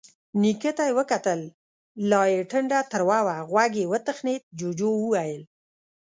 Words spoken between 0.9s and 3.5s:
وکتل، لا يې ټنډه تروه وه.